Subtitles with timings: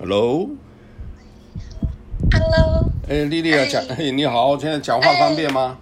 [0.00, 0.48] Hello，Hello，
[3.06, 5.76] 哎，丽丽啊，讲，哎，你好，现在讲话方便吗？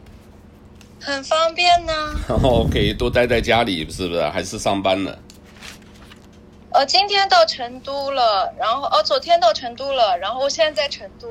[1.01, 1.93] 很方便呢。
[2.43, 4.29] OK，都待在家里是不是？
[4.31, 5.17] 还是上班呢？
[6.71, 11.29] 呃，今天到成都了，然后哦，昨天到成都了，然后我现在在成都。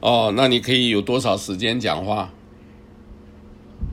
[0.00, 2.30] 哦，那你可以有多少时间讲话？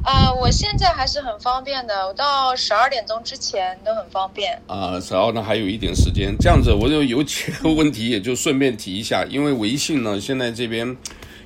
[0.06, 4.54] 啊、我现在还是很方便的，我到十二点钟之前都很方便。
[4.68, 10.96] 啊、呃，十二呢还有一点时间，这样子我就有几个问题，也就顺便提一下，因为微信呢现在这边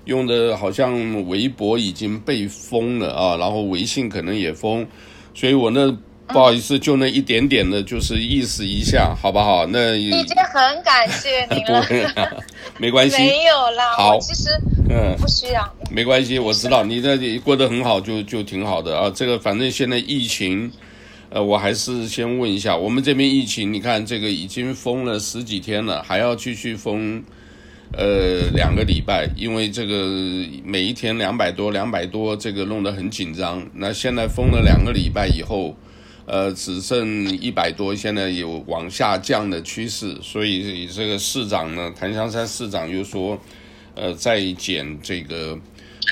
[0.04, 4.86] 用的好像微博已经被封了啊，然后微信可能也封，
[5.34, 5.98] 所以我呢。
[6.32, 9.66] 不好意思，就那一点点的，就是意思一下，好不好？
[9.66, 11.84] 那已经很感谢您了。
[12.78, 13.94] 没关系，没有啦。
[13.98, 14.50] 好，其实
[14.90, 15.68] 嗯，不需要。
[15.90, 19.12] 没关系，我知道你这里过得很好，就就挺好的啊。
[19.14, 20.72] 这个反正现在疫情，
[21.32, 27.24] 呃，我还是先问一下，我们这边疫情，你看这个已经封了十几天了，还要继续封，
[27.94, 30.08] 呃，两个礼拜，因为这个
[30.64, 33.66] 每一天两百多，两百多，这个弄得很紧张。
[33.74, 35.76] 那现在封了两个礼拜以后。
[36.32, 43.36] 呃，只剩一百多，现在有往下降的趋势，所以这个市长呢，檀香山市长又说，
[43.96, 45.58] 呃，再减这个，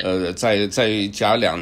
[0.04, 1.60] 呃，再再加两，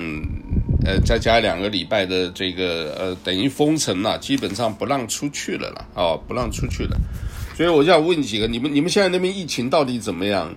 [0.86, 6.98] 呃，再加两个礼拜的这个，呃，等于封城了，基本上不让出去了啦，哦，不让出去了，
[7.58, 10.56] 所以我就要问几个，你们你们现在那边疫情到底怎么样？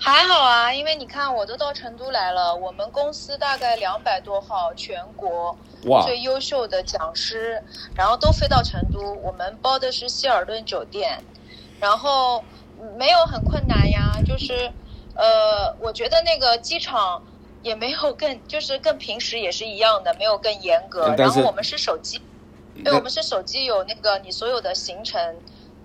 [0.00, 2.54] 还好啊，因为你看，我都到成都来了。
[2.54, 5.56] 我们公司大概两百多号全国
[6.04, 7.62] 最优秀的讲师，
[7.96, 9.12] 然后都飞到成都。
[9.22, 11.18] 我们包的是希尔顿酒店，
[11.80, 12.44] 然后
[12.96, 14.12] 没有很困难呀。
[14.24, 14.72] 就是，
[15.14, 17.22] 呃，我觉得那个机场
[17.62, 21.12] 也没有更， 就是跟平时也是一样的，没有更严格。
[21.16, 22.20] 然后我们是手机，
[22.84, 25.36] 对，我们是手机有那个你所有的行程。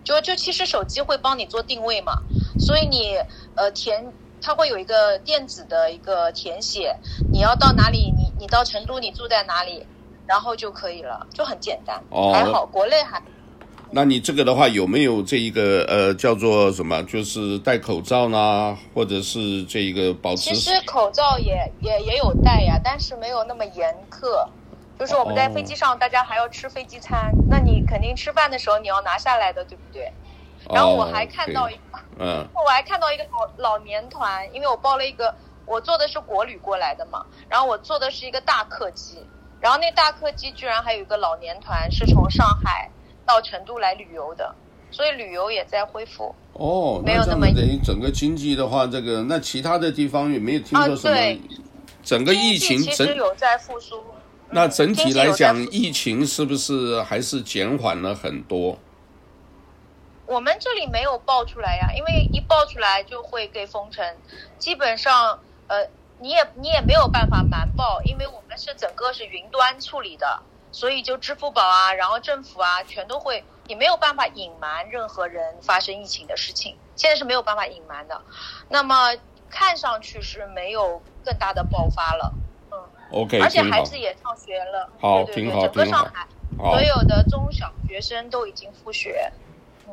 [0.03, 2.11] 就就其实手机会帮你做定位嘛，
[2.59, 3.17] 所以你
[3.55, 4.05] 呃填，
[4.41, 6.95] 它会有一个电子的一个填写，
[7.31, 9.85] 你要到哪里，你你到成都，你住在哪里，
[10.27, 13.21] 然后就可以了，就很简单，哦、还好，国内还。
[13.95, 20.49] 那你这个的话有没有这一个呃叫做什么，就是戴口罩呢，或者是这一个保持？
[20.49, 24.47] 其实口罩也也也有戴呀，但是没有那么严苛。
[24.99, 30.11] 就是我们在飞机上，大家还要吃飞机餐，哦、那你肯定吃饭的时候你要拿下来的，对不对？
[30.69, 33.23] 然后我还看到一个，嗯、哦， 我还看到一个
[33.57, 35.33] 老老年团，因为我报了一个，
[35.65, 39.17] 我坐的是国旅过来的嘛，然后我坐的是一个大客机，
[39.59, 42.89] 然后那大客机居然还有一个老年团是从上海
[43.25, 44.53] 到成都来旅游的，
[44.91, 46.33] 所以旅游也在恢复。
[46.53, 51.15] 哦，没有那么等于整个经济的话，这个那其他的地方有没有听说什么？
[51.15, 51.41] 啊、对，
[52.03, 54.03] 整个疫情其实有在复苏。
[54.51, 58.77] 那整体来讲，疫情是不是还是减缓了很多？
[60.33, 64.03] 我们这里没有爆出来呀，因为一爆出来就会给封城。
[64.57, 70.41] 基本上，呃，你也你也没有办法瞒报，因为我们是整个是云端处理的，
[70.71, 76.75] 所以就支付宝啊，然后政府啊，全都会，你没有办法隐瞒任何人发生疫情的事情。
[76.95, 78.19] 现在是没有办法隐瞒的。
[78.69, 79.15] 那么
[79.51, 82.33] 看上去是没有更大的爆发了。
[83.11, 86.27] OK，而且孩子也上学了，好，对对对，挺好，整个上海
[86.57, 89.31] 所有的中小学生都已经复学，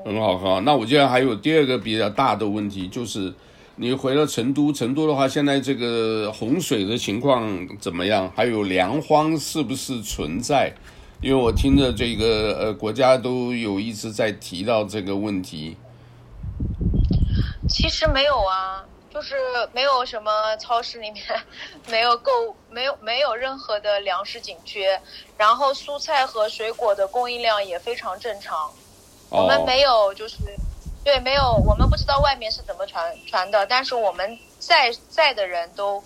[0.05, 0.61] 很好，喝。
[0.61, 3.33] 那我觉得还有第二个比较大的问题，就是
[3.77, 8.31] 你回了成都，成都的话，现在这个洪水的情况怎么样？
[8.35, 10.73] 还有粮荒是不是存在？
[11.21, 15.77] 因为我听着这个呃，国家都有一直在提到这个问题。
[17.69, 18.85] 其实没有啊。
[19.13, 19.35] 就是
[19.75, 21.21] 没有什么超市里面
[21.91, 22.31] 没有购，
[22.71, 25.01] 没有没有任何的粮食紧缺，
[25.37, 28.71] 然后蔬菜和水果的供应量也非常正常。
[29.31, 30.37] 我们没有就是，
[31.03, 36.03] 对，没有，我们不知道外面是怎么传传的，但是我们在在的人都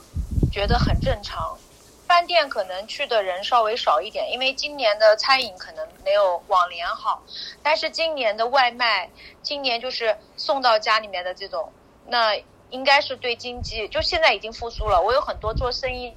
[0.53, 1.59] 觉得很正常。
[2.07, 7.23] 饭店可能去的人稍微少一点，因为今年的餐饮可能没有往年好，
[7.63, 9.11] 但是今年的外卖，
[9.43, 11.73] 今年就是送到家里面的这种，
[12.07, 12.41] 那。
[12.71, 15.01] 应该是对经济，就现在已经复苏了。
[15.01, 16.13] 我有很多做生意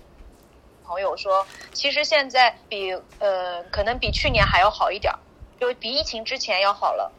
[0.83, 5.19] 朋友说，其实现在比呃，可能比去年还要好一点儿，
[5.59, 7.11] 就比疫情之前要好了。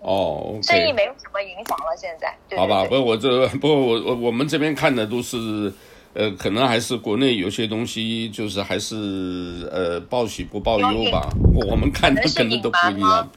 [0.00, 1.96] 哦，okay、生意没有什么影响了。
[1.96, 5.72] 现在，对对对好吧，不过我这不过我我我们这边看的都是，
[6.12, 11.28] 呃，可能还是国内有些东西就是还是呃报喜不报忧吧。
[11.54, 13.28] 我们看的可能都不一样。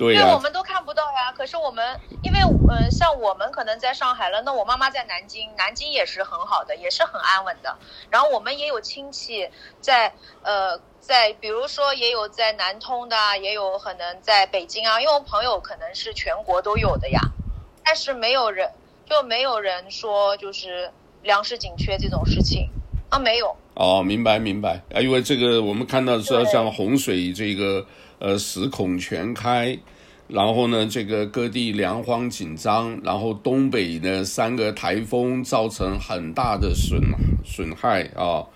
[0.00, 1.30] 对呀、啊，我们都看不到呀。
[1.36, 1.60] 可是。
[1.60, 7.76] 我们因为嗯、呃，像我们可能在上海了，那我妈妈在南京，南京也是很好的，也是很安稳的。
[8.08, 9.46] 然后我们也有亲戚
[9.78, 10.10] 在
[10.42, 17.20] 呃，在比如说也有在南通的，也有可能在北京啊，因为我朋友可能是全国都有的呀，
[17.84, 18.70] 但是没有人
[19.04, 20.90] 就没有人说就是
[21.22, 22.70] 粮食紧缺这种事情
[23.10, 23.54] 啊，没有。
[23.74, 27.84] 哦，明白明白啊，因为这个我们看到是像洪水这个
[28.20, 29.76] 呃十孔全开，
[30.28, 37.00] 然后呢这个各地粮荒紧张，然后东北呢三个台风造成很大的损
[37.44, 38.46] 损害啊，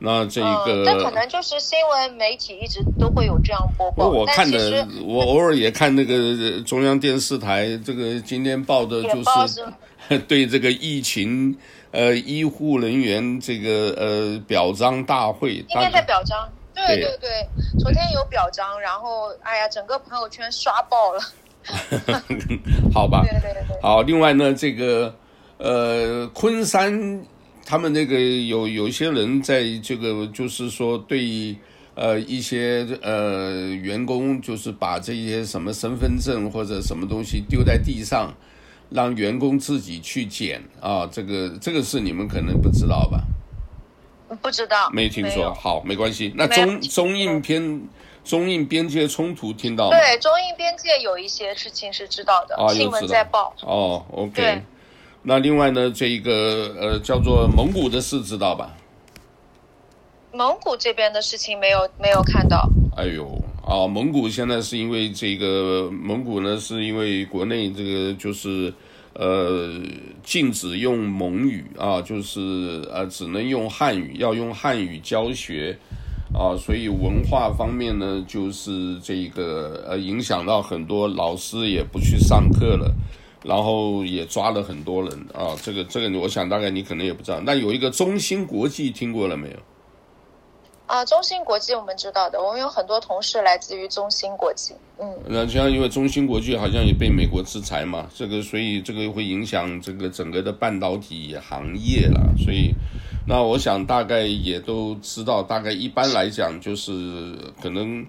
[0.00, 4.08] 那这个那、嗯、可能就是新闻媒体一直都会有这样播报。
[4.08, 9.62] 我看的我偶尔也看那个中央电视台这个今天报的就是，
[10.08, 11.56] 是 对这个疫情。
[11.96, 16.36] 呃，医护人员这个呃表彰大会，今天在表彰，
[16.74, 17.48] 对对对，
[17.78, 21.20] 昨天有表彰，然后哎呀，整个朋友圈刷爆了。
[22.92, 24.02] 好吧，对对对，好。
[24.02, 25.14] 另外呢，这个
[25.58, 27.24] 呃，昆山
[27.64, 31.56] 他们那个有有一些人在这个就是说对
[31.94, 38.34] 呃一些呃员工，就是把这些什么身份证或者什么东西丢在地上。
[38.90, 43.24] 让员工自己去捡啊，这个这个是你们可能不知道吧？
[44.36, 45.52] 不知道，没听说。
[45.54, 46.32] 好，没关系。
[46.36, 47.82] 那中中印边
[48.24, 49.96] 中印边界冲突听到吗？
[49.96, 53.54] 对，中印边界有一些事情是知道的，啊、新闻在报。
[53.62, 54.62] 哦，OK。
[55.22, 58.74] 那另外呢，这一个呃叫做蒙古的事知道吧？
[60.32, 62.68] 蒙古这边的事情没有没有看到。
[62.96, 63.40] 哎呦。
[63.66, 68.70] 啊，蒙古现在是因为这个蒙古呢，是因为国内这个就是
[69.14, 69.80] 呃
[70.22, 75.76] 禁止用蒙语啊，就是呃只能用汉语，要用汉语教学
[76.32, 82.92] 啊，所以文化方面呢，就是这个呃影响到很多老师也不去上课了，
[83.44, 89.56] 然后也抓了很多人啊，这个这个我想大概你可能也不知道，那有一个中芯国际听过了没有？
[90.94, 94.72] 啊，中芯国际我们知道的，我们有很多同事来自于中芯国际。
[95.00, 102.20] 嗯，那像因为中芯国际好像也被美国制裁嘛，这个所以这个会影响这个整个的半导体行业了。
[102.38, 102.72] 所以，
[103.26, 108.06] 那我想大概也都知道，大概一般来讲就是可能，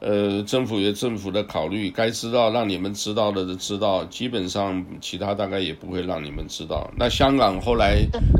[0.00, 6.90] 呃，政府有政府的考虑，该知道让你们知道的都知道，基本上其他大概也不会让你们知道。
[6.96, 7.98] 那香港后来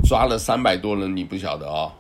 [0.09, 1.93] 抓了三百多人，你不晓得啊、哦？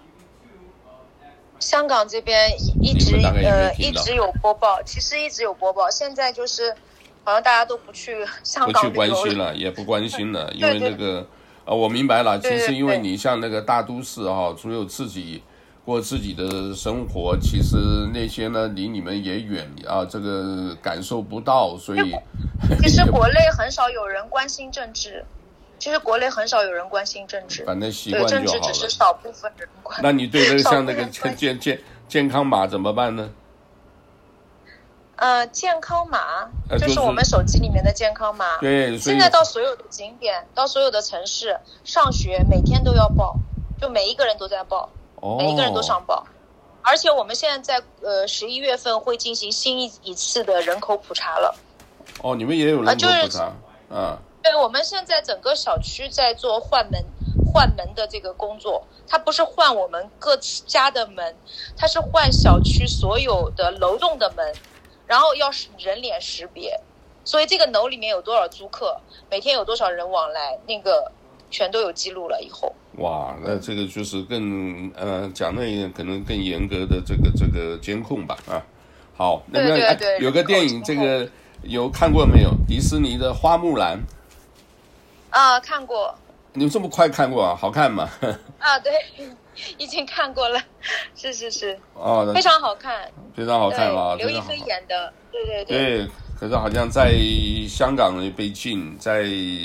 [1.62, 2.50] 香港这边
[2.80, 6.74] 一直呃一直有播报，其实一直有播报，现在就是
[7.22, 11.26] 好像大家都不去香港不去关心了，也不关心了， 因为那个
[11.64, 15.40] 呃我明白了，其实因为你像那个大都市哈、哦，只有自己
[15.84, 17.76] 过自己的生活，其实
[18.12, 22.12] 那些呢离你们也远啊，这个感受不到，所以
[22.82, 25.24] 其实 国内很少有人关心政治。
[25.82, 28.46] 其实国内很少有人关心政治，反正习惯就好了。
[28.46, 29.98] 政治只是少部分人关。
[30.00, 33.28] 那你对这个像那个健健健康码怎么办呢？
[35.16, 36.48] 呃，健康码
[36.78, 38.58] 就是我们手机里面的健康码。
[38.60, 43.34] 对，现在到所有的景点，到所有的城市上学，每天都要报，
[43.80, 46.24] 就每一个人都在报，哦、每一个人都上报。
[46.82, 51.52] 而且我们现在在呃十一月份会进行新一一次的人口普查了。
[52.22, 53.52] 哦，你们也有人口普查？
[53.88, 54.18] 呃、啊。
[54.42, 57.00] 对，我们现在整个小区在做换门、
[57.52, 61.36] 换门的这个工作，它不是换我们各家的门，
[61.76, 64.52] 它是换小区所有的楼栋的门，
[65.06, 66.80] 然后要是人脸识别，
[67.24, 69.00] 所以这个楼里面有多少租客，
[69.30, 71.12] 每天有多少人往来，那个
[71.48, 72.42] 全都有记录了。
[72.42, 78.60] 以后哇，那这个就是更呃讲那一点可能更严格的这个这个监控吧啊。
[79.16, 79.78] 好，那个
[80.18, 81.28] 有个电影，这个
[81.62, 82.50] 有看过没有？
[82.66, 83.96] 迪士尼的《花木兰》。
[85.32, 86.14] 啊，看过。
[86.52, 87.56] 你们这么快看过啊？
[87.58, 88.06] 好看吗？
[88.60, 88.92] 啊，对，
[89.78, 90.60] 已经看过了，
[91.16, 91.78] 是是是。
[91.94, 94.14] 哦，非常好看，非常好看啊！
[94.16, 95.78] 刘亦菲演的，对对对。
[96.04, 96.08] 对，
[96.38, 97.14] 可是好像在
[97.66, 99.24] 香港被禁，在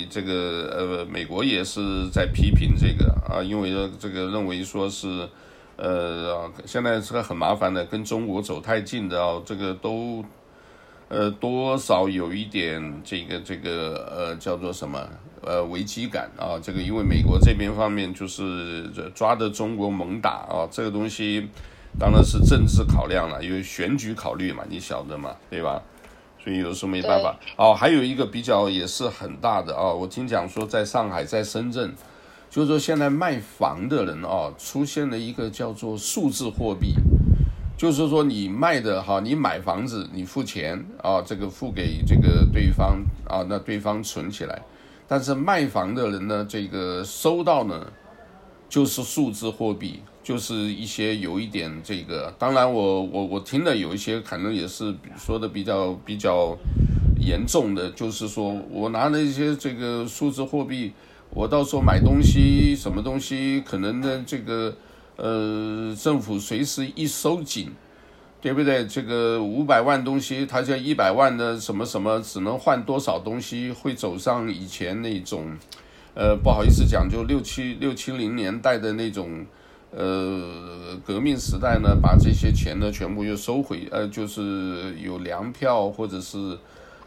[0.09, 5.27] 这个呃美国也是在批评这个啊，因为这个认为说是
[5.75, 10.23] 呃现在是个很麻烦的，跟中国走太近的啊，这个都。
[11.09, 14.99] 呃，多少有一点这个这个呃，叫做什么
[15.47, 16.59] 呃危机感啊？
[16.61, 18.83] 这个因为美国这边方面就是
[19.15, 21.47] 抓着中国猛打啊，这个东西
[21.97, 25.81] 当然是政治考量了，因为选举考虑嘛，你晓得嘛，对吧？
[26.43, 27.37] 所以有时候没办法。
[27.57, 31.93] 哦，还有一个比较也是很大的啊，我听讲说在上海、在深圳，
[32.49, 36.93] 就是说现在卖房的人啊，出现了一个叫做数字货币。
[37.77, 44.59] 就是说你卖的哈，你买房子你付钱啊，这个付给这个对方啊，那对方存起来，
[45.07, 47.87] 但是卖房的人呢，这个收到呢，
[48.67, 56.57] 就是数字货币，就是一些有一点这个，当然我我我听了有一些可能也是说的比较比较
[57.19, 60.91] 严重的，就是说我拿了一些这个数字货币，
[61.29, 64.75] 我到时候买东西什么东西，可能呢这个。
[65.19, 67.71] 呃，政府随时一收紧，
[68.39, 68.85] 对不对？
[68.85, 75.57] 这个五百万东西，它这一百万的什么什么，只能换多少东西，会走上以前那种，
[76.13, 79.45] 呃，不好意思讲，就六七六七零年代的那种，
[79.89, 86.57] 呃，革命时代呢，把这些钱呢全部又收回，呃，就是有粮票或者是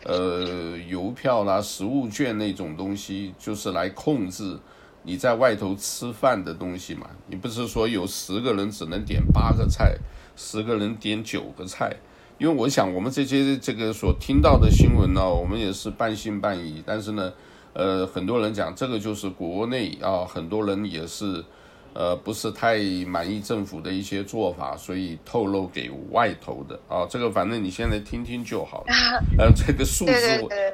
[0.05, 4.59] 呃邮票啦、食物券那种东西，就是来控制。
[5.03, 9.97] 你在外头吃饭的东西嘛，你不是说有十个人只能点八个菜，
[10.43, 11.95] 十个人点九个菜？
[12.39, 16.83] 因为我想我们这些这个所听到的新闻呢，我们也是半信半疑。
[16.87, 17.31] 但是呢，
[17.75, 21.45] 呃，很多人讲这个就是国内啊，很多人也是，
[21.93, 27.07] 呃，不是太满意政府的一些做法，所以透露给外头的啊。
[27.11, 28.95] 这个反正你现在听听就好了。
[29.37, 30.13] 呃，这个数字，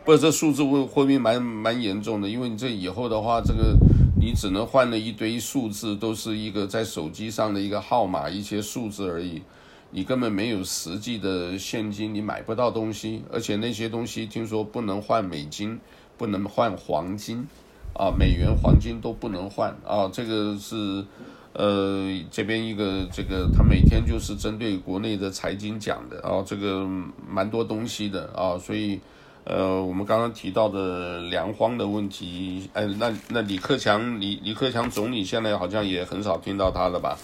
[0.04, 3.76] 不是这数字货货币蛮蛮严重的，因为你这以后的话，这个。
[4.18, 9.42] 你只能换了一堆数字，都是一个在手机上的一个号码，一些数字而已。
[9.90, 13.22] 你根本没有实际的现金，你买不到东西。
[13.30, 15.78] 而且那些东西听说不能换美金，
[16.16, 17.46] 不能换黄金，
[17.92, 20.08] 啊，美元、黄金都不能换啊。
[20.12, 21.04] 这个是，
[21.52, 26.88] 呃，这边一个这个他每天就是针对国内的财经讲的啊，这个
[27.28, 28.98] 蛮多东西的啊，所以。
[29.48, 37.16] 呃，我们刚刚提到的粮荒的问题，哎，那那李克强，李李克强总理现在好像也很少听到他了吧？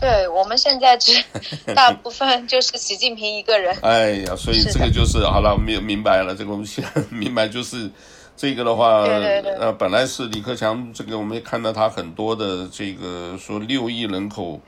[0.00, 1.12] 对，我们现在只
[1.76, 3.76] 大部分就是习近平一个人。
[3.82, 7.90] 哎呀，所以这个就是，是好了，明明白了，这个东西 明白就是
[8.34, 14.58] 这个的话，对对对呃，本来是李克强，这个我们也看到他很多的这个说六亿人口。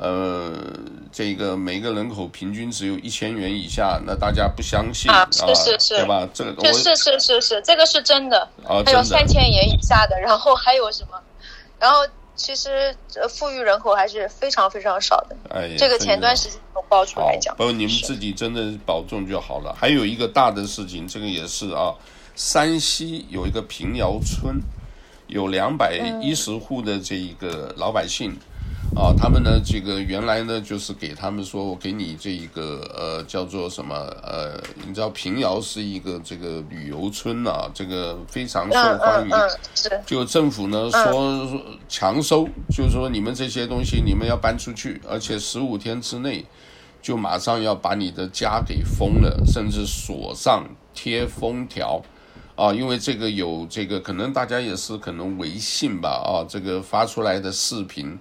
[0.00, 0.54] 呃，
[1.10, 5.28] 这个每个人口平均只有一千元以下，那大家不相信啊？
[5.32, 6.28] 是是是，对吧？
[6.32, 8.48] 这个是是是是，这个是真的。
[8.64, 11.20] 啊，还有三千元以下的，然后还有什么？
[11.80, 12.94] 然后其实
[13.28, 15.36] 富裕人口还是非常非常少的。
[15.50, 17.56] 哎呀，这个前段时间有爆出来讲。
[17.56, 19.74] 不过你们自己真的保重就好了。
[19.76, 21.92] 还有一个大的事情，这个也是啊，
[22.36, 24.60] 山西有一个平遥村，
[25.26, 28.30] 有两百一十户的这一个老百姓。
[28.30, 28.38] 嗯
[28.96, 39.28] 啊，他们呢，这个原来呢，就是给他们说，我给你这一个呃，叫做什么呃，你知道平遥是一个这个旅游村啊，这个非常受欢迎。
[39.28, 40.00] 嗯嗯嗯、是。
[40.04, 46.44] 就政府呢说，说强收，就是说你们这些东西你们要搬出去，而且十五天之内
[47.00, 52.02] 就马上要把你的家给封了，甚至锁上贴封条
[52.56, 58.18] 啊，因为这个有这个可能大家也是可能微信吧啊，这个发出来的视频。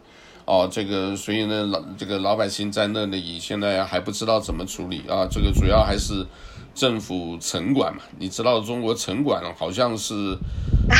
[0.47, 5.27] 哦，这个所以呢，老这个老百姓在那里现在还不知道怎么处理啊。
[5.29, 6.25] 这个主要还是
[6.73, 8.01] 政府城管嘛。
[8.17, 10.37] 你知道中国城管好像是，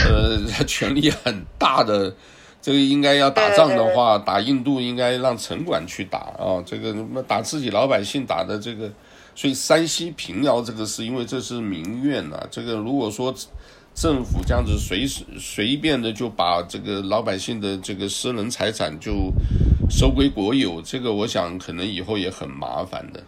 [0.06, 0.38] 呃
[0.68, 2.14] 权力很大的。
[2.62, 6.62] 这个应该要打仗的话，打印度应该让城管去打啊。
[6.66, 8.92] 这个那打自己老百姓打的这个，
[9.34, 12.48] 所以山西平遥这个是因为这是民怨呐、啊。
[12.52, 13.34] 这个如果说。
[13.98, 19.34] 政府这样子随随随便的就把这个老百姓的这个私人财产就
[19.90, 23.24] 收归国有，这个我想可能以后也很麻烦的，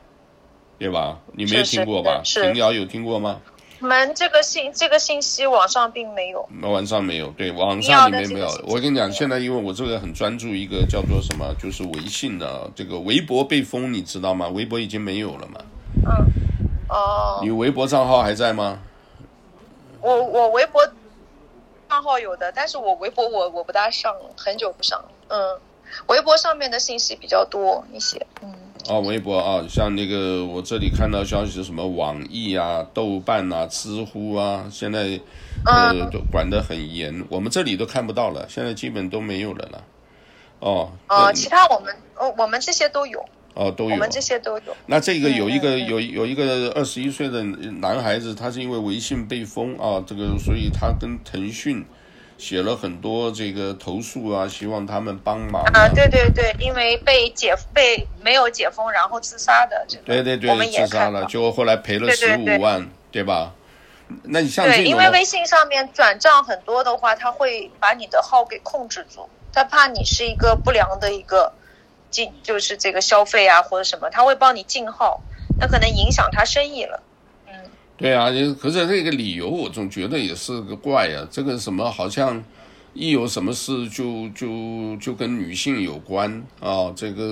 [0.78, 1.18] 对吧？
[1.34, 2.22] 你没有听过吧？
[2.24, 3.42] 平遥有听过吗？
[3.80, 8.48] 我们这个信这个信息网上并没有，网上没有，对，网上里面没有。
[8.68, 14.48] 我跟你讲，现在因为我这个很专注一个叫做什么，就是微信的这个微博被封，你知道吗？
[14.50, 15.62] 微博已经没有了嘛？
[16.06, 16.12] 嗯，
[16.90, 18.78] 哦，你微博账号还在吗？
[20.02, 20.86] 我我微博
[21.90, 25.04] 账号有的，但是我微博我我不大上，很久不上。
[25.28, 25.60] 嗯，
[26.08, 28.26] 微博上面的信息比较多一些。
[28.42, 28.54] 嗯。
[28.88, 35.20] 哦，微博啊，像那个我这里看到消息是什么网易啊、豆瓣啊、知乎啊，现在
[35.66, 39.84] 呃都管得很严，我们这里都看不到了，现在基本都没有了了。
[40.60, 40.92] 哦。
[41.10, 43.24] 哦，其他我们哦我们这些都有。
[43.56, 44.76] 哦，都有，我们这些都有。
[44.86, 51.86] 那这个有一个有有一个二十一岁的男孩子，他是因为微信被封啊，这个所以他跟腾讯
[52.38, 55.82] 写了很多这个投诉啊，希望他们帮忙啊。
[55.82, 60.04] 啊，对对对，因为被解被没有解封，然后自杀的这个。
[60.06, 63.54] 对对对，自杀了，就后来赔了十五万，对吧？
[64.24, 71.52] 那你像这对，因为微信上面转账很多的话，他会把你的号给控制住，他怕你是一个不良的一个。
[72.10, 75.22] 进就是这个消费啊或者什么，他会帮你进号，
[75.60, 77.04] 那可能影响他生意了。
[77.48, 77.54] 嗯，
[77.98, 78.28] 对啊，
[78.60, 82.44] 可是这个理由我总觉得也是个怪啊，这个什么好像
[82.94, 87.24] 一有什么事就就就跟女性有关啊，这个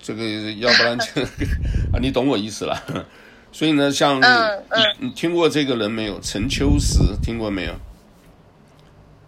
[0.00, 0.22] 这个
[0.54, 1.22] 要不然就
[1.92, 3.06] 啊，你懂我意思了。
[3.52, 6.20] 所以呢，像、嗯嗯、你你听过这个人没有？
[6.20, 7.72] 陈秋实听过没有？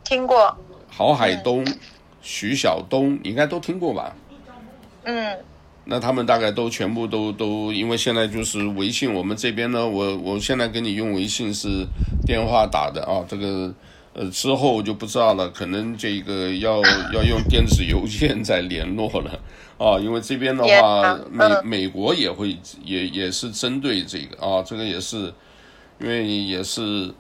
[0.05, 0.55] 听过。
[0.91, 1.79] 郝海东、嗯、
[2.21, 4.15] 徐晓东，你应该都听过吧？
[5.05, 5.39] 嗯。
[5.91, 11.87] 那他们大概都全部都都，因为现在就是微信，我们这边呢，我我现在跟你用微信是
[12.27, 13.73] 电话打的啊，这个
[14.13, 16.83] 呃之后就不知道了，可能这个要
[17.15, 19.41] 要用电子邮件再联络了。
[19.79, 25.33] 啊，因为这边的话，美美国也会也也是针对这个啊，这个也是，
[26.01, 27.11] 因为也是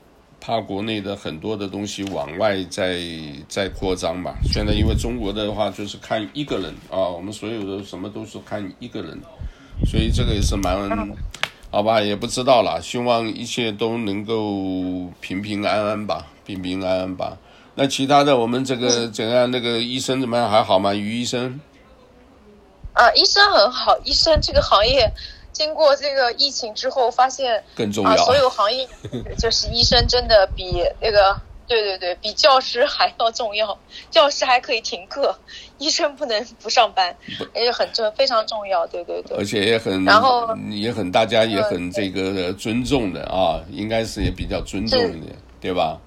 [0.40, 3.00] 怕国内的很多的东西往外在
[3.48, 4.34] 在扩张吧。
[4.52, 9.20] 现在因为中国的话就是看一个人啊，我们所有的什么都是看一个人，
[9.90, 10.76] 所以这个也是蛮
[11.70, 12.80] 好吧，也不知道了。
[12.80, 17.36] 希望一切都能够平平安安吧，平平安安吧。
[17.74, 19.50] 那其他的我们这个怎样？
[19.50, 20.50] 那个医生怎么样？
[20.50, 20.94] 还好吗？
[20.94, 21.60] 于医生？
[22.94, 23.98] 啊，医生很好。
[24.04, 25.12] 医生这个行业，
[25.58, 28.12] 经过这个疫情之后，发现更重要。
[28.12, 28.88] 啊，所有行业
[29.36, 31.36] 就是医生真的比那个，
[31.66, 33.76] 对对对，比教师还要重要。
[34.08, 35.36] 教师还可以停课，
[35.78, 37.16] 医生不能不上班，
[37.54, 38.86] 也很重，非常重要。
[38.86, 45.98] 对对对，而且也很，然后也很，大家也很这个尊重的啊，应该是也比较尊重一点，对吧？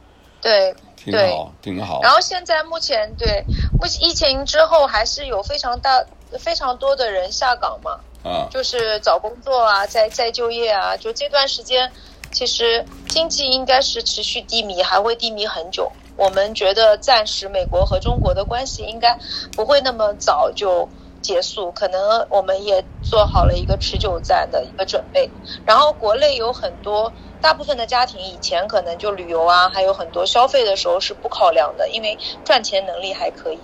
[0.41, 0.73] 对。
[1.03, 1.99] 挺好，挺好。
[2.03, 3.43] 然后现在目前对，
[3.79, 6.05] 目疫情之后还是有非常大、
[6.37, 10.95] 非常多的人下岗嘛，啊，就是找工作啊，再再就业啊。
[10.97, 11.91] 就这段时间，
[12.31, 15.91] 其实经济应该是持续低迷，还会低迷很久。
[16.17, 19.17] 我们觉得暂时美国和中国的关系应该
[19.53, 20.87] 不会那么早就
[21.21, 25.29] 结束，可能我们也做好了一个持久战的一个准备。
[25.65, 27.11] 然后国内有很多。
[27.41, 33.57] 大部分的家庭以前可能就旅游啊，还有很多消费的时候是不考量的，因为赚钱能力还可以。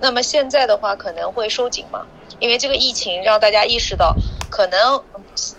[0.00, 2.04] 那么现在的话可能会收紧嘛，
[2.40, 4.16] 因为这个疫情让大家意识到，
[4.50, 5.00] 可能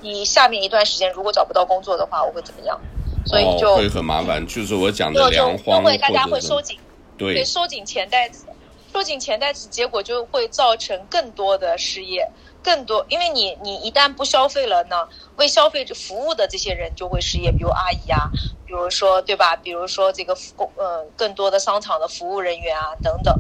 [0.02, 2.78] 你下面一段时间如果找不到工作的话，我会怎么样？
[3.26, 6.78] 所以就、哦、会很麻烦，就是我讲的粮荒，会大家会收紧，
[7.18, 8.48] 对，收紧钱袋子，
[8.94, 12.30] 收紧钱袋子，结果就会造成更多的失业。
[12.64, 18.30] 更多，因为你你一旦不消费了呢，为消费者服务的这些人就会失业，比如阿姨啊，
[18.68, 19.56] 比如说对吧？
[19.56, 23.34] 比如说这个服呃更多的商场的服务人员啊等等，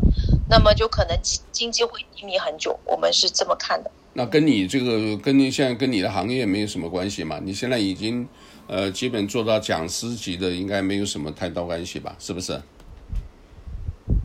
[0.49, 1.15] 那么就可能
[1.51, 3.91] 经济会低迷很久，我们是这么看的。
[4.13, 7.39] 那跟你这个跟你现在跟你的行业没有什么关系嘛？
[7.43, 8.27] 你现在已经
[8.67, 12.15] 呃基本做到讲师级的，应该没有什么太大关系吧？
[12.17, 12.59] 是不是？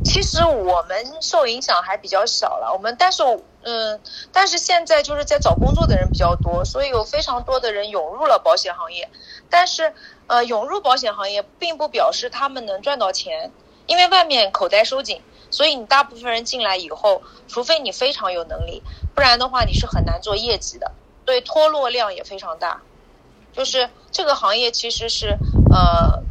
[0.03, 3.25] 其实我们受影响还比较小了，我们但是
[3.63, 9.09] 嗯，但是现在就是在找工作的人比较多，所以有非常多的人涌入了保险行业。
[9.51, 9.93] 但是
[10.29, 13.51] 呃，涌入保险行业并不表示他们能赚到钱，
[13.87, 15.21] 因为外面口袋收紧，
[15.51, 20.93] 所以你大部分人进来以后，除非你非常有能力，不然的话你是很难做业绩的，
[21.25, 22.81] 所以脱落量也非常大。
[23.53, 25.37] 就是这个行业其实是
[25.69, 26.23] 呃。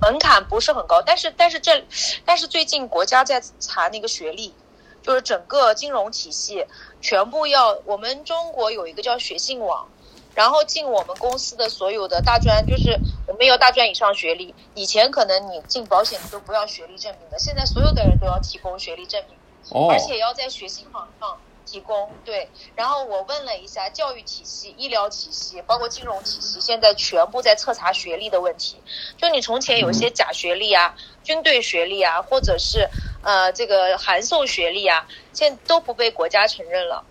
[0.00, 1.84] 门槛不是很高，但是但是这，
[2.24, 4.54] 但是最近国家在查那个学历，
[5.02, 6.64] 就是整个金融体系
[7.00, 9.88] 全部要，我们中国有一个叫学信网，
[10.34, 21.36] 然后进我们公司的所有的大专，就是我们有大专以上学历，以前可能你进保险你都不要学历证明的，现在所有的人都要提供学历证明，而且要在学信网上。
[21.70, 28.80] 提供对，然后我问了一下教育体系、医疗体系，包括金融体系，现在全部在彻查学历的问题。
[29.18, 32.88] 就你从前有些假学历啊、军队学历啊，或者是
[33.22, 37.04] 呃这个函授学历啊，现在都不被国家承认了。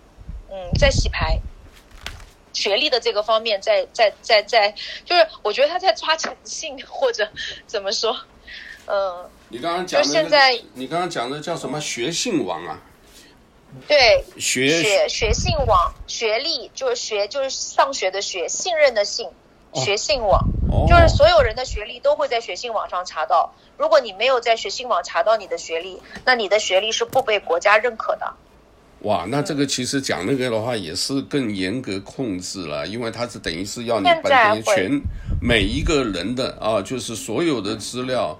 [0.50, 1.38] 嗯，在洗牌，
[2.52, 7.28] 学历的这个方面在，在在在在，就是我觉得他在抓诚信或者
[7.66, 8.16] 怎么说？
[8.86, 12.80] 嗯、呃，你刚刚讲的、现在你刚刚讲的叫什么学信网啊？
[13.86, 19.28] 对，学学学信网，学历就是学就是上学的学，信任的信，
[19.74, 23.54] 学信网，哦，就是所有人的学历都会在学信网上查到。
[23.76, 28.32] 如果你没有在学信网查到你的学历，那你的学历是不被国家认可的。
[29.02, 35.00] 哇，那这个其实讲那个的话也是更严格控制了，因为它是等于是要你把全
[35.40, 38.36] 每一个人的啊，就是所有的资料。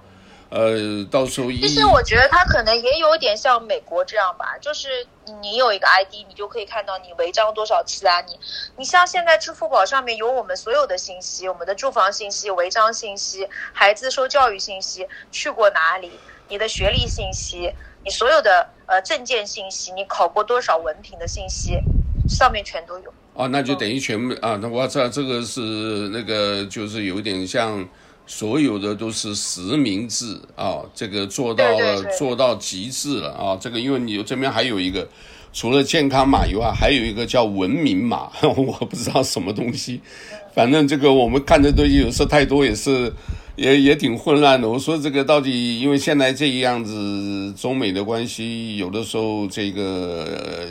[0.49, 5.05] 呃，到时候其实我觉得他可能也有点像美国这样吧，就是
[5.41, 8.39] 你有一个 ID，你就可以看到你违章多少次啊，你
[8.75, 16.11] 你像现在支付宝上面有我们所有的信息，我们的住房信息、违章信息、孩子受教育信息、去过哪里、
[16.47, 17.71] 你的学历信息，
[18.03, 21.79] 你所有的呃证件信息，你考过多少文凭的信息，
[22.27, 23.13] 上面全都有。
[23.35, 25.61] 哦，那就等于全部啊，那我知道这个是
[26.11, 27.87] 那个，就是有点像
[28.29, 35.05] 所有的都是实名制啊，这个做到了做到极致了啊，这个因为你这边还有一个。
[35.51, 39.99] 除了健康码以外，还有一个叫文明码， 我不知道什么东西。
[40.53, 43.11] 反正这个我们看的东西有时候太多，也是
[43.55, 44.69] 也也挺混乱的。
[44.69, 50.67] 我说这个到底，因为现在这样子中美的关系，有的时候这个、呃、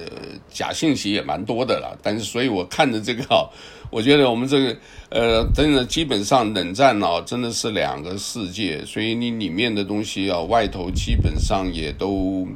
[0.48, 1.98] 假信息也蛮多的了。
[2.00, 3.50] 但是所以我看着这个啊，
[3.90, 4.76] 我觉得我们这个
[5.10, 8.84] 呃，真的基本上冷战啊，真的是两个世界。
[8.84, 12.46] 所以你里面的东西啊，外头基本上也都。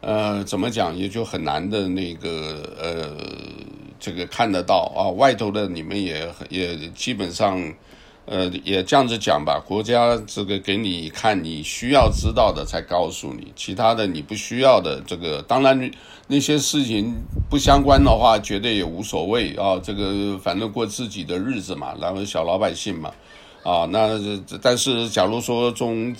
[0.00, 3.16] 呃，怎么讲也就很难的那个呃，
[3.98, 7.60] 这个看得到啊，外头的你们也也基本上，
[8.30, 15.90] 呃，也这样子讲吧，国家这个给你看你需要知道的才告诉你，其他的你不需要的这个，当然
[16.26, 17.14] 那些事情
[17.48, 23.10] 不相关的话，绝对也无所谓啊，这个反正过自己的日子嘛，然后小老百姓嘛，
[23.62, 24.20] 啊，那
[24.60, 26.14] 但是假如说从。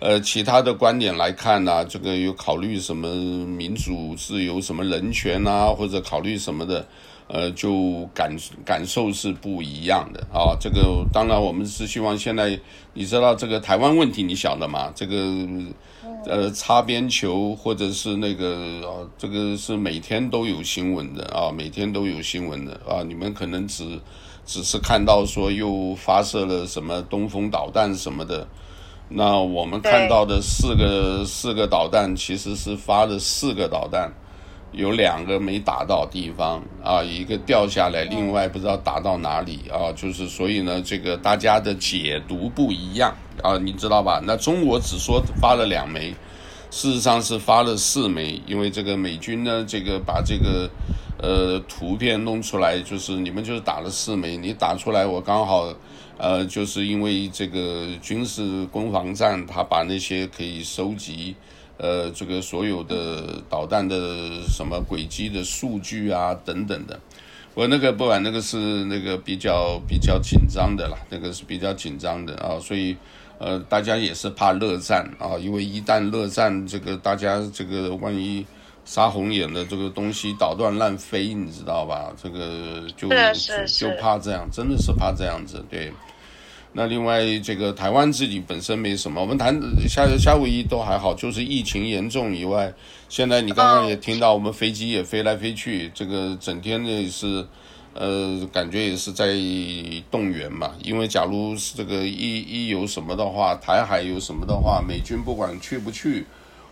[0.00, 6.86] 呃，其他的观点来看呢、这个有考虑什么民主自由、什么人权啊，或者考虑什么的，
[7.26, 10.56] 呃，就感感受是不一样的啊。
[10.60, 12.58] 这个当然，我们是希望现在
[12.92, 14.92] 你知道这个台湾问题，你晓得吗？
[14.94, 15.16] 这个
[16.26, 23.02] 呃，擦边球或者是那个啊，这个是每天都有新闻的啊，每天都有新闻的啊。
[23.02, 24.00] 你们可能只
[24.44, 28.46] 只是看到说又发射了什么东风导弹什么的。
[29.10, 34.10] 那我们看到的四个四个导弹，其实是发了四个导弹，
[34.74, 44.20] 有两个没打到地方啊，一个掉下来，另外不知道打到哪里啊，就是所以呢，这个大家的解读不一样啊，你知道吧？
[44.24, 46.14] 那中国只说发了两枚，
[46.70, 50.68] 事实上是发了四枚，因为这个美军呢，这个把这个
[51.18, 55.72] 呃图片弄出来，就是你们就是打了四枚，你打出来我刚好。
[56.16, 61.34] 呃，就是因为这个军事攻防战，他把那些可以收集，
[61.76, 66.98] 呃，这个所有的导弹的什么轨迹的数据啊，等等的。
[67.54, 72.96] 我那个不管那个是那个比较比较紧张的啦，那个是比较紧张的啊，所以
[73.38, 78.44] 呃，大家也是怕热战啊，因为一旦热战，这个大家这个万一。
[78.86, 82.12] 杀红眼的这个东西捣乱乱飞，你知道吧？
[82.22, 85.64] 这个就就就怕这样，真的是怕这样子。
[85.70, 85.90] 对，
[86.76, 89.58] 那另外这个台湾自己本身没什么，我们谈
[89.88, 92.72] 夏夏威夷都还好，就是疫情严重以外，
[93.08, 97.46] 现在你刚刚也听到，我们飞机也飞来飞去，这个整天的也是，
[97.94, 99.34] 呃，感觉也是在
[100.10, 100.72] 动员嘛。
[100.82, 106.26] 因为假如是这个一一有什么的话，台海有什么的话，美军不管去不去。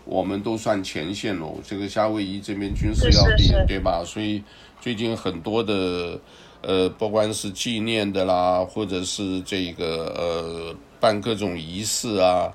[0.05, 4.03] 我们都算前线喽，这个夏威夷这边军事要地，对吧？
[4.05, 4.43] 所以
[4.81, 6.19] 最近很多的，
[6.63, 12.51] 呃，不管是纪念的啦，或者是这个呃办各种仪式啊，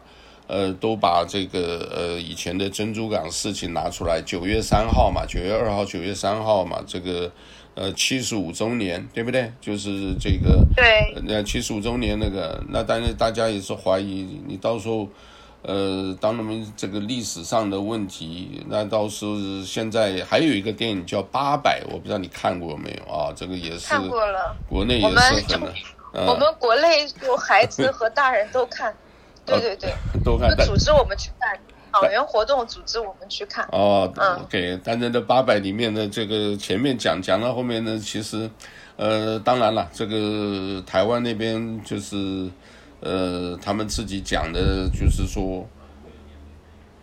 [0.46, 4.20] 呃，都把这个呃以前的珍珠港事情拿出来。
[4.20, 7.30] 九月三号嘛，九月二号、九月三号嘛，这个
[7.74, 9.52] 呃七十五周年，对不对？
[9.60, 15.08] 就是这个对，那七十五周年那个，那当然大家也是怀疑你到时候。
[15.68, 23.30] 呃，当他们这个历史上的问题，那到时候现在还有一个电影叫《八百》，我不知道你看过没有啊？
[23.36, 25.44] 这个也是看过了，国内也是。
[26.14, 28.96] 我们、国内有孩子和大人都看，
[29.44, 29.92] 对对对，
[30.24, 30.56] 都看。
[30.64, 31.60] 组织我们去看，
[31.92, 33.68] 党员活动组织我们去看。
[33.70, 34.80] 哦，嗯，OK。
[34.82, 38.50] 但是这《八百》里面的这个前面讲讲到后面呢，其实，
[38.96, 42.48] 呃，当然了，这个台湾那边就是。
[43.00, 45.66] 呃，他们自己讲的，就是说，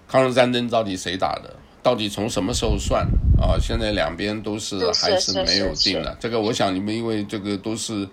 [0.07, 1.55] 抗日战争到底谁打的？
[1.81, 3.07] 到底从什么时候算？
[3.39, 6.17] 啊，现在两边都是还是没有定的。
[6.19, 8.07] 这个，我想你们因为这个都是，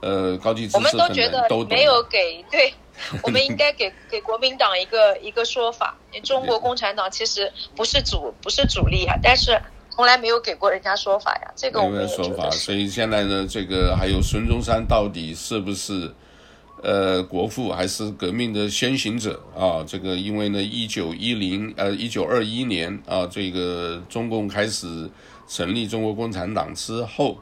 [0.00, 2.72] 呃，高级我们都觉得没有给，对，
[3.24, 5.96] 我们应该给给国民党一个一个说法。
[6.22, 11.52] 中国共产党其实不是主不是主力啊，但是从来没有给过人家说法呀。
[11.56, 16.14] 这个我们说法，所以现在呢，这个还有孙中山到底是不是？
[16.86, 19.82] 呃，国父还是革命的先行者啊！
[19.84, 25.10] 这个因为呢，一九一零呃，一九二一年啊，这个中共开始
[25.48, 27.36] 成立中国共产党之后，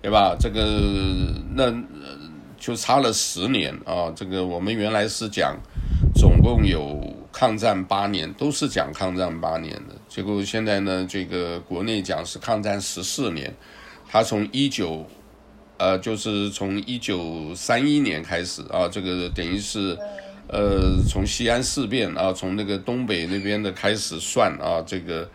[0.00, 0.34] 对吧？
[0.40, 0.64] 这个
[1.54, 1.70] 那
[2.58, 4.10] 就差了十年啊！
[4.16, 5.54] 这个我们原来是讲
[6.14, 6.98] 总共有
[7.30, 13.54] 抗战八年，都是讲抗战八年的，结果现在呢，这个国内讲是抗战十四年，
[14.08, 15.06] 他从一九。
[15.78, 19.96] 呃，就是从一九三一年开始啊，这个等于是，
[20.48, 25.28] 呃，从西安事变啊，从那个东北那边的开始算啊，这个，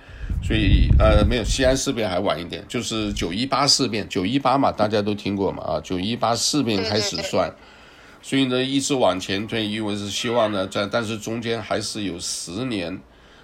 [0.44, 13.00] 所以呃，没有西安事变还晚一点，就是九一八事变，九一八嘛，大家都听过嘛啊，九一八事变开始算，对对对，所以呢，一直往前推，因为是希望呢，在但是中间还是有十年，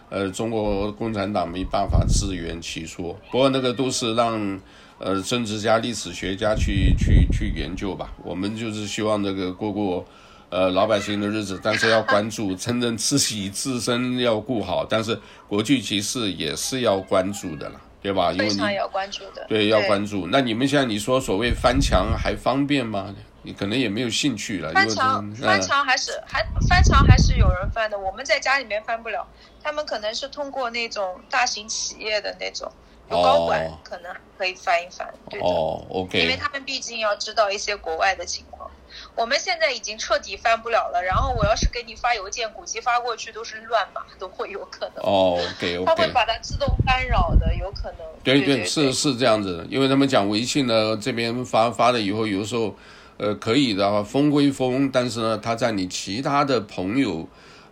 [0.10, 4.60] 呃，中国共产党没办法自圆其说，不过那个都是让
[5.00, 10.06] 呃政治家、历史学家去去去研究吧，我们就是希望这个过过。
[10.50, 18.32] 呃，老百姓的日子，但是要关注，真正自己自身要顾好，但是国际局势也是要关注的了，对吧？
[18.32, 19.46] 因为你非常要关注的。
[19.50, 20.26] 对，要关注。
[20.32, 23.14] 那你们现在你说所谓翻墙还方便吗？
[23.42, 24.72] 你可能也没有兴趣了。
[24.72, 29.28] 翻墙，翻墙还是还翻墙还是有人翻的，我们在家里面翻不了，
[29.62, 32.72] 他们可能是通过那种大型企业的那种
[33.10, 35.08] 有高管，哦、可能可以翻一翻。
[35.30, 35.46] 对的。
[35.46, 36.20] 哦，OK。
[36.20, 38.70] 因为他们毕竟要知道一些国外的情况。
[39.16, 45.04] 我们现在已经彻底翻不了了，然后我要是给你发邮件，估计发过去都是乱码，都会有可能。
[45.04, 48.00] 哦，OK，OK，他会把它自动干扰的，有可能。
[48.24, 52.76] 对对，对，是是这样子的，因为他们讲微信呢，这边发发了以后，有时候，
[53.18, 57.28] 呃，可以的话封归封，但是呢，他在你其他的朋友，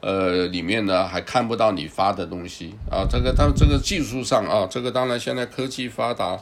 [0.06, 3.04] 呃，里面呢还看不到你发的东西啊。
[3.10, 6.39] 这个当这个技术上啊，这个当然现在科技发达。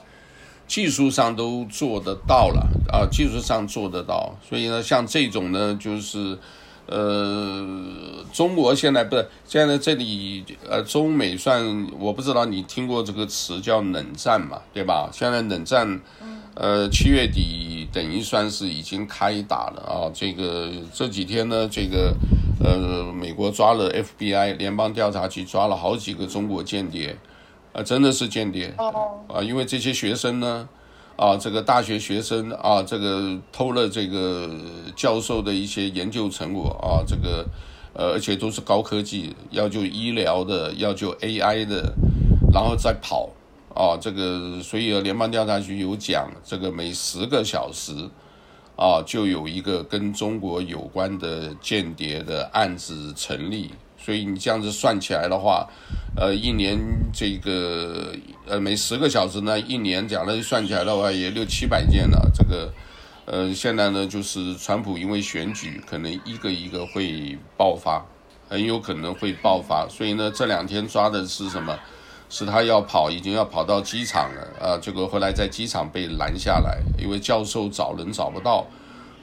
[0.66, 6.38] 技术上都做得到了啊，技术上做得到，所以呢，像这种呢，就是，
[6.88, 15.10] 呃，中国现在不是现在这里呃，中美算我不知道你听过这个词叫冷战嘛，对吧？
[15.12, 16.00] 现在冷战，
[16.56, 20.10] 呃，七月底等于算是已经开打了啊。
[20.14, 22.16] 这个这几天呢，这个
[22.64, 27.18] 呃，美国抓了 FBI 联邦调查局抓了好几个中国间谍。
[27.74, 29.42] 啊，真的是间谍啊！
[29.42, 30.70] 因为这些学生呢，
[31.16, 34.48] 啊，这个大学学生啊，这个偷了这个
[34.96, 37.44] 教授的一些研究成果啊，这个
[37.96, 41.92] 呃，而且都是高科技，要就医疗的，要就 AI 的，
[42.54, 43.28] 然后再跑
[43.74, 47.92] 啊，这个所以联邦调查局有讲，这个每十个小时
[48.76, 53.72] 啊，就有一个跟中国有关的间谍的案子成立。
[53.98, 55.66] 所以你这样子算起来的话，
[56.18, 56.78] 呃，一年
[57.14, 58.14] 这个
[58.46, 62.30] 呃每十个小时呢，一年讲了算起来的话也六七百件了。
[62.36, 62.74] 这个
[63.26, 68.06] 呃现在呢就是川普因为选举可能一个一个会爆发，
[68.50, 69.88] 很有可能会爆发。
[69.88, 71.80] 所以呢这两天抓的是什么？
[72.34, 74.76] 是他要跑，已经要跑到机场了啊。
[74.80, 78.66] 结果后来在机场被拦下来，因为教授找人找不到，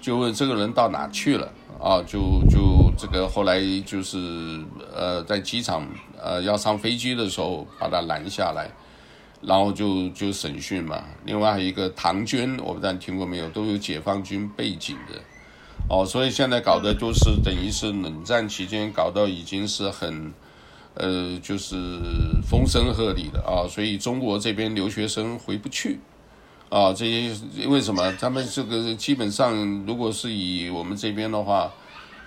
[0.00, 1.52] 就问这个人到哪去了。
[1.80, 4.16] 啊，就就这个后来就是
[4.94, 5.84] 呃，在机场
[6.22, 8.70] 呃要上飞机的时候把他拦下来，
[9.40, 11.02] 然后就就审讯嘛。
[11.24, 15.18] 另外还有一个唐娟，我不知道你听过没有，都有解放军背景的，
[15.88, 20.32] 哦，所以现在搞的就是等于是冷战期间搞到已经是很
[20.94, 21.76] 呃就是
[22.42, 26.00] 风声鹤唳的啊，所以中国这边留学生回不去。
[26.68, 28.12] 啊，这些为什么？
[28.20, 31.68] 他们这个基本上，如果是以我们这边的话，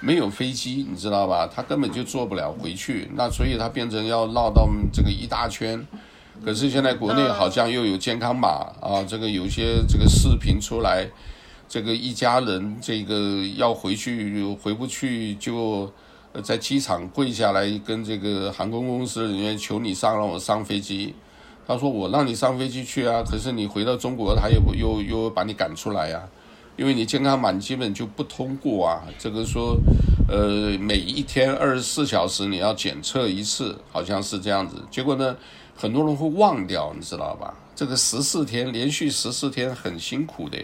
[0.01, 1.47] 没有飞机，你知道吧？
[1.47, 3.09] 他根本就坐不了回去。
[3.15, 5.87] 那所以他变成要绕到这个一大圈。
[6.43, 8.49] 可是现在国内好像又有健康码
[8.81, 11.07] 啊，这个有些这个视频出来，
[11.69, 15.89] 这个一家人这个要回去回不去，就
[16.41, 21.13] 在机场跪下来跟这个航空公司人员求你上，让我上飞机。
[21.65, 26.21] 他说：“我让你上飞机去啊，可是你回到中国，他又又又把你赶出来呀，
[26.75, 29.03] 因为你健康码基本就不通过啊。
[29.17, 29.77] 这个说，
[30.27, 34.83] 呃，每一天二十四小时你要检测一次，好像是这样子。
[34.91, 35.37] 结果呢，
[35.73, 37.53] 很多人会忘掉，你知道吧？
[37.75, 40.57] 这个十四天连续十四天很辛苦的，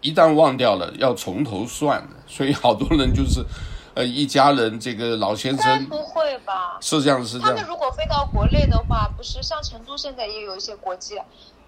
[0.00, 2.02] 一旦忘掉了，要从头算。
[2.26, 3.44] 所以好多人就是。”
[3.94, 6.78] 呃，一家人，这个老先生不会吧？
[6.80, 7.54] 是这样，是这样。
[7.54, 11.16] 他们如果飞到国内的话，不是像成都现在也有一些国际，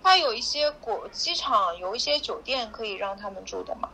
[0.03, 3.91] 他有一些国机场有一些酒店可以让他们住的嘛？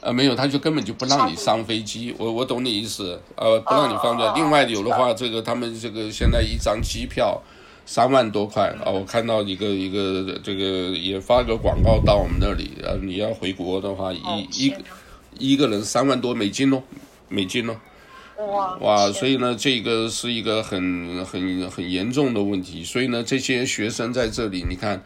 [0.00, 2.14] 呃，没有，他就根本就不让你上飞机。
[2.18, 4.32] 我我懂你意思，呃，不让你放假。
[4.34, 7.40] 另外有的话，这个他们这个现在一张机票
[7.86, 14.76] 三万多块啊，我看到一个一个这个也发个广告到我们那里，呃，你要回国的话，一一个
[15.38, 16.82] 一个人三万多美金哦。
[17.28, 17.76] 美金呢？
[18.38, 22.84] 哇哇，所以呢，这个是一个很很很严重的问题。
[22.84, 25.02] 所以呢，这些学生在这里，你看，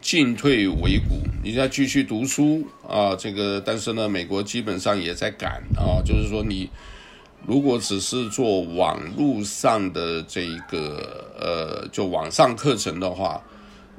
[0.00, 3.14] 进退维谷，你要继续读书啊。
[3.14, 6.70] 这个，但是呢，美国基本上也在赶啊，就是说，你
[7.46, 13.42] 如果只是做网络上的这个呃，就网上课程的话，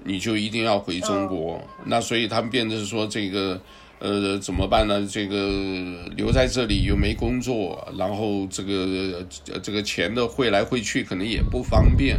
[0.03, 1.61] 你就一定要回中国。
[1.85, 3.61] 那所以他们变成说这个。
[4.03, 5.07] 呃，怎么办呢？
[5.07, 5.35] 这个
[6.17, 9.23] 留在这里又没工作，然后这个
[9.61, 12.17] 这个钱的汇来汇去可能也不方便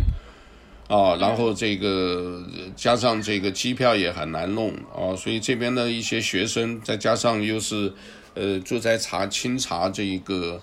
[0.87, 2.41] 啊，然后这个
[2.77, 7.93] 加上这个机票也很难弄啊，所以这边的一些学生，再加上又是
[8.35, 10.61] 呃住在查清查这一个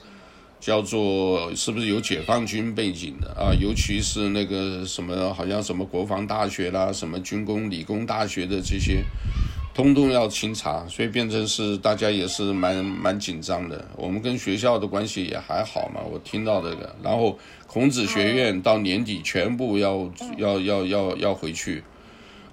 [0.62, 3.52] 叫做是不是有解放军背景的啊？
[3.60, 9.04] 尤其是那个 什么好像什么国防大学啦，什么军工理工大学的这些。
[9.74, 13.86] 通通要清查，所以变成是大家也是蛮蛮紧张的。
[13.96, 16.94] 我们跟学校的关系也还好嘛，我听到这个。
[17.02, 21.82] 然后孔子学院到年底全部要、嗯、要要要要回去，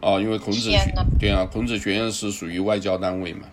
[0.01, 0.79] 啊，因为孔子学
[1.19, 3.49] 对啊，孔子学院是属于外交单位嘛，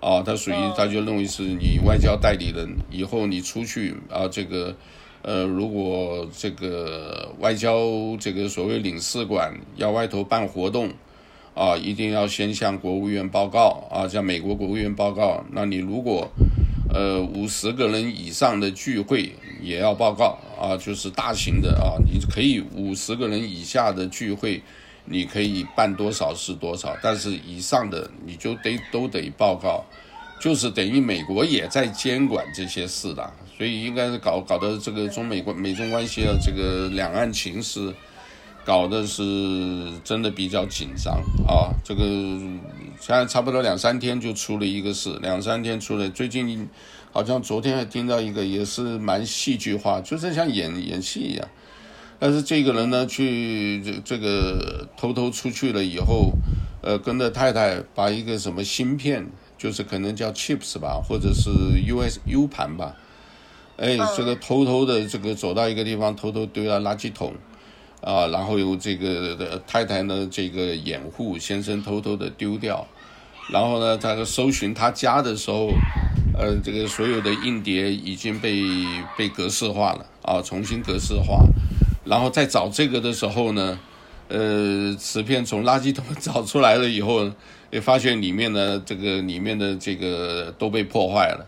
[0.00, 4.74] 啊，他属于他就认为是你外交代理人，以后你出去啊，这个
[5.20, 10.90] 呃，如果这个外交这个所谓领事馆要外头办活动。
[11.56, 15.42] 啊，一定要先向国务院报告啊，向美国国务院报告。
[15.52, 16.30] 那你如果，
[16.92, 24.60] 呃，五十个人以上的聚会也要报告啊，就是大型的啊，你可以五十个人以下的聚会，
[25.06, 29.82] 你可以办多少是多少，但是以上的你就得都得报告，
[30.38, 37.94] 就是等于美国也在监管这些事的，所以应该是搞搞得这个中美关美中关系的这个两岸情势。
[38.66, 39.22] 搞的是
[40.02, 41.70] 真的比较紧张啊！
[41.84, 42.02] 这个
[42.98, 46.10] 现在差不多两三天就出了一个事，两三天出了。
[46.10, 46.68] 最近
[47.12, 51.48] 好像昨天还听到一个，也是蛮戏剧化，就是像演演戏一样。
[52.18, 56.32] 但是这个人呢，去这这个偷偷出去了以后，
[56.82, 59.24] 呃，跟着太太把一个什么芯片，
[59.56, 61.50] 就是可能叫 chips 吧，或者是
[61.86, 62.96] US U 盘吧，
[63.76, 67.32] 哎，这个偷偷的这个走到一个地方，偷偷丢到垃圾桶。
[68.06, 72.86] 啊，然后由这个的太太呢，这个掩护先生偷偷的丢掉，
[73.50, 75.72] 然后呢，他搜寻他家的时候，
[76.38, 78.62] 呃，这个所有的硬碟已经被
[79.18, 81.44] 被格式化了啊，重新格式化，
[82.04, 83.76] 然后再找这个的时候呢，
[84.28, 87.28] 呃，磁片从垃圾桶 找出来了以后，
[87.72, 91.44] 也发现里面呢，这个里面的这个都被破坏了，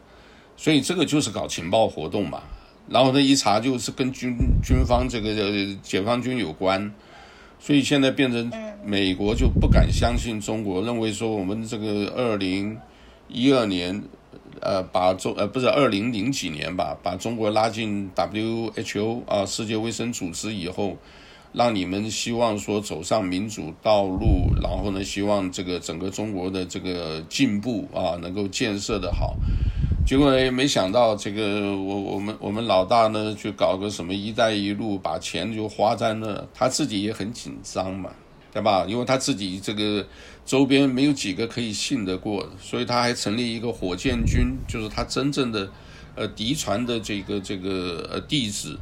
[0.57, 2.43] 所以这个就是搞情报活动嘛。
[2.91, 5.35] 然后呢，一查就是跟军军方这个
[5.83, 6.91] 解放军有关，
[7.59, 8.51] 所以现在变成
[8.83, 12.79] 美国就不敢相信中国，认为说我们这个二零
[13.29, 14.03] 一二年，
[14.61, 20.97] 呃，把中呃不是二零零几年吧，把中国拉进 WHO 啊世界卫生组织以后，
[21.53, 29.37] 让你们希望说走上民主道路，然后呢，希望这个整个中国的这个进步啊能够建设的好。
[30.09, 38.09] 结果也没想到，这个我我们我们老大呢，去搞个什么“一带一路”，把钱就花在那，他自己也很紧张嘛，
[38.51, 38.87] 对吧？
[38.89, 40.03] 因为他自己这个
[40.47, 45.71] 周边没有几个可以信得过，所以他还成立一个火箭军，就是他真正的
[46.15, 48.79] 呃嫡传的这个这个呃弟子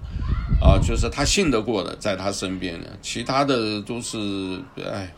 [0.60, 5.12] 啊，就是他信得过的，在他身边的，其他的都是哎，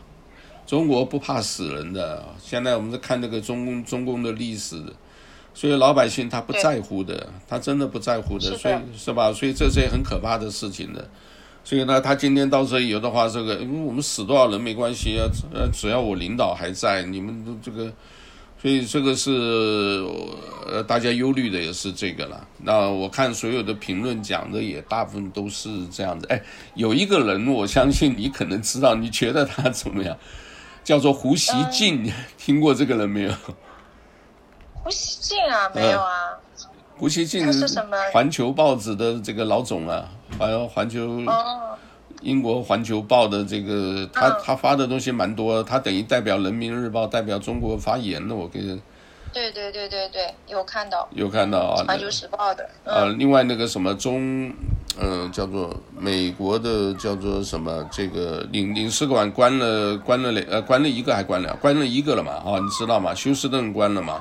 [0.65, 2.25] 中国不怕死人的。
[2.41, 4.75] 现在我们在看那个中共中共的历史。
[5.53, 9.33] 所以老百姓他不在乎的，他真的不在乎的，所以是吧？
[9.33, 11.09] 所以这是很可怕的事情的。
[11.63, 17.91] 所以呢，他今天到这里有的话，这个因为我们死多少人没关系啊，呃，只要我领导还在，你们都这个，
[18.61, 19.31] 所以这个是
[20.65, 22.47] 呃大家忧虑的也是这个了。
[22.63, 26.25] 那我看所有的评论讲的也大部分都是这样子。
[26.27, 26.41] 哎，
[26.75, 30.17] 有一个人我相信你可能知道，你觉得他怎么样？
[30.81, 33.31] 叫做胡锡进，嗯、听过这个人没有？
[34.89, 36.35] 胡锡进啊，没有啊。
[36.97, 37.95] 胡锡进是什么？
[38.11, 41.77] 环球报纸的这个老总啊，还有环球，哦、
[42.21, 48.33] 英国环球报的这个，他、嗯、他发的东西蛮多，他等于代表人民日报，代表中国发言的。
[48.33, 48.81] 我跟你。
[49.31, 51.07] 对对对对对，有看到。
[51.11, 51.85] 有看到啊。
[51.87, 52.67] 环球时报的。
[52.85, 54.51] 嗯、啊，另外那个什么中，
[54.99, 63.13] 呃，叫做美国的叫做什么这个领领事馆关了关了两呃关了一个还关了关了一个了嘛啊，你知道吗？
[63.13, 64.19] 休斯顿关了嘛。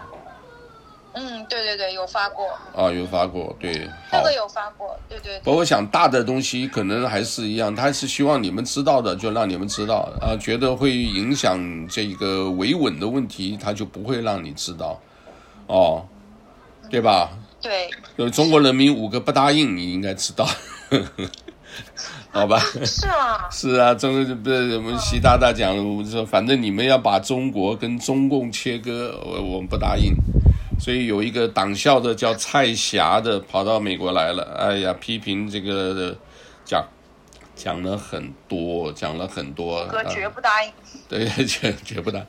[1.15, 3.73] 嗯，对对对，有发过啊，有发过，对，
[4.13, 5.41] 这个有发过，对对，对。
[5.41, 15.01] 不过我想大的东西可能还是一样，他是希望你们知道的，就让你们知道啊，觉得会影响这个维稳的问题，他就不会让你知道，
[15.67, 16.05] 哦，
[16.91, 17.31] 对吧？
[17.61, 17.91] 对。
[18.17, 20.47] 有中国人民五个不答应，你应该知道，
[22.31, 22.61] 好吧？
[22.85, 23.49] 是啊。
[23.51, 30.15] 是啊，中国不是我们习大大讲了，我说反正你们要把中国跟中共切割，我我们不答应。
[30.79, 36.17] 所以有一个党校的叫蔡霞的跑到美国来了，哎呀，批评这个
[36.65, 36.87] 讲
[37.57, 39.85] 讲了很多，讲了很多。
[39.87, 40.71] 哥绝不答应。
[41.09, 42.27] 对， 绝绝不答应。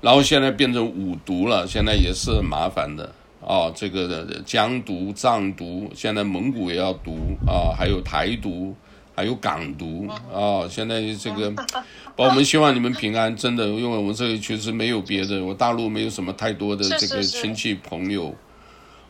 [0.00, 3.04] 然后现在变成五毒了，现在也是麻烦的
[3.40, 3.70] 啊。
[3.72, 8.74] 这个疆独、藏独，现在蒙古也要毒啊，还有台独，
[9.14, 10.66] 还有港独啊。
[10.68, 11.52] 现在这个，
[12.16, 18.34] 我们希望你们平安，真的，因为我们这里确实没有别的，我大陆没有什么太多的这个亲戚朋友，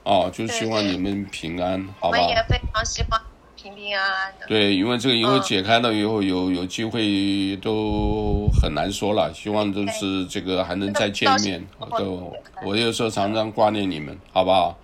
[0.05, 2.19] 啊，就希望你们平安，好吧？
[2.19, 3.21] 我们也非常希望。
[3.55, 4.47] 平平安安的。
[4.49, 9.33] 对，因为这个以后解开了以后，有有机会都很难说了。
[9.33, 11.65] 希望就是这个还能再见面。
[11.97, 12.35] 都，
[12.65, 14.77] 我有时候常常挂念你们，好不好？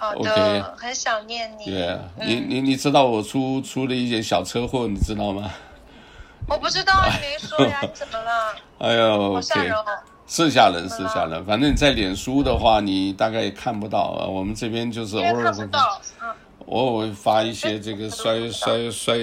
[0.00, 0.74] 好的。
[0.78, 1.66] 很想念你。
[1.66, 5.50] 对，你你你知道我出出了一点小车祸，你知道吗？
[6.48, 7.78] 我不知道，你没说呀？
[7.84, 8.54] 你怎么了？
[8.78, 9.84] 哎呦，好吓人哦！
[10.26, 11.44] 是吓人，是吓人。
[11.44, 14.26] 反正你在脸书的话，你大概也看不到。
[14.32, 15.68] 我们这边就是偶尔会。
[16.66, 19.16] 我会发一些这个摔 摔摔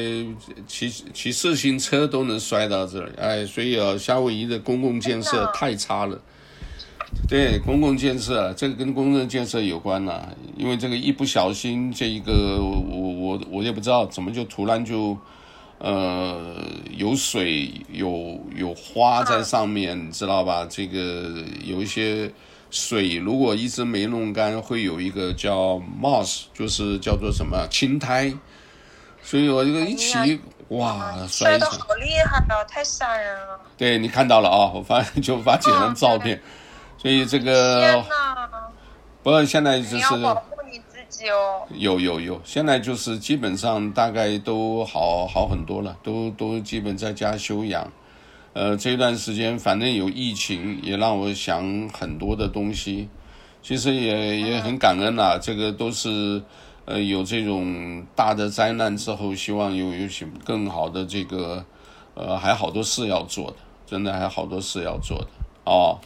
[0.68, 6.20] 骑骑自行车都能摔到这里，哎，所以啊，夏威夷的公共建设太差了。
[7.28, 15.18] 对，公共建设，这个跟公共建设有关呐，因为这个一不小心，这一个我我我也不知道怎么就突然就，
[15.80, 16.56] 呃，
[16.96, 20.68] 有水有有花在上面，知道吧？
[20.70, 22.32] 这个有一些。
[22.70, 28.30] 水如果一直没弄干，会有一个叫 moss，就是叫做什么青苔。
[29.24, 33.58] 所以我这个一起，哎、哇，摔得好厉害啊，太吓人了。
[33.78, 36.42] 对，你看到了啊，我发 就发几张照片。
[36.98, 38.04] 所以这个，
[39.24, 41.68] 不过现在就是你要保护你自己哦。
[41.70, 47.92] 有有有，现在就是基本上大概都好好很多了，都都基本在家休养。
[48.54, 53.08] 呃，这段时间反正有疫情，也让我想很多的东西。
[53.62, 56.42] 其实也也很感恩啦，这个都是
[56.86, 61.64] 呃有这种大的灾难之后，希望有有些更好的这个
[62.16, 65.28] 呃还好多事要做的，真的还好多事要做的
[65.66, 66.00] 哦。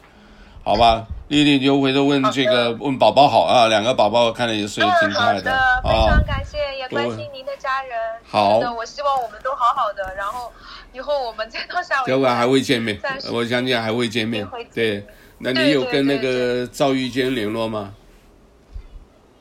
[0.63, 5.81] 好吧，丽丽就回头问这个问宝宝好啊，两个宝宝看了也是挺可爱的啊。
[5.83, 7.97] 非常感谢，也关心您的家人。
[8.27, 10.51] 好，我希望我们都好好的，然后。
[10.93, 12.99] 以后我们再到夏威夷，这晚还会见面，
[13.31, 14.45] 我相信还会见面。
[14.73, 15.01] 对，
[15.37, 17.93] 那你有跟那个赵玉娟联络吗？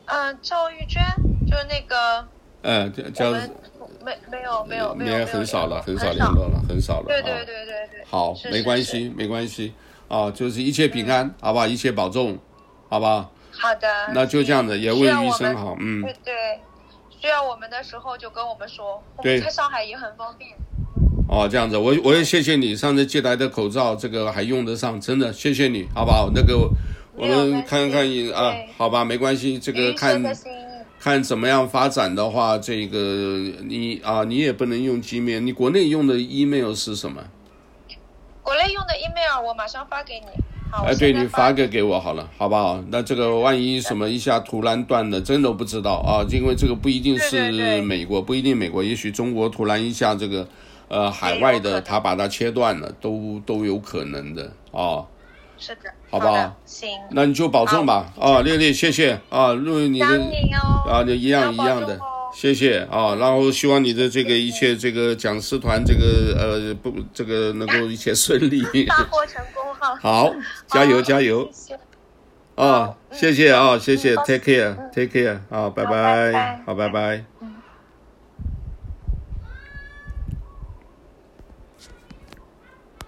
[0.04, 1.02] 嗯，赵玉娟
[1.50, 2.24] 就是那个，
[2.62, 7.06] 嗯，叫没没有没有没有很少了，很少联络了，很少了。
[7.08, 8.04] 对对对对对。
[8.08, 9.74] 好，没关系没关系
[10.10, 12.36] 啊，就是一切平安，好不好，一切保重，
[12.88, 13.30] 好吧。
[13.52, 13.88] 好的。
[14.12, 16.02] 那就这样子，也问医生好，嗯。
[16.02, 16.34] 对对，
[17.20, 20.50] 需要我们的时候就跟我们说，我们在上海也很方便。
[21.28, 26.28] 哦，这样子，我我也谢谢你上次借来的口罩，这个还用得上，真的谢谢你，好不好？
[26.34, 26.68] 那个
[27.14, 28.04] 我们看看
[28.34, 30.20] 啊，好吧，没关系，这个看
[30.98, 32.98] 看怎么样发展的话，这个
[33.64, 37.22] 你啊，你也不能用 Gmail，你国内用的 email 是什么？
[38.50, 40.26] 国内用的 email 我马上发给你。
[40.72, 42.82] 好，哎，对，你发个给我好了，好不好？
[42.88, 50.48] 那这个万一什么一下突然断了，真的不知道啊，因为这个不一定是美国，不一定美国，也许中国突然一下这个。
[50.88, 55.06] 呃，海外的他把它切断了，都都有可能的啊。
[55.56, 56.52] 是的，好不好？
[56.66, 58.12] 行，那你就保重吧。
[58.18, 60.06] 啊，丽丽，谢谢啊，因为你的
[60.90, 61.96] 啊，就一样一样的，
[62.32, 63.14] 谢谢啊。
[63.16, 68.62] 然后希望你的这个一切，这个讲师团这个呃不，这个能够一切顺利。
[68.86, 69.96] 大获成功哈。
[70.00, 70.34] 好，
[70.68, 71.50] 加油加油。
[72.56, 77.24] 啊，谢谢啊，谢谢，take care，take care，啊，拜拜，好，拜拜。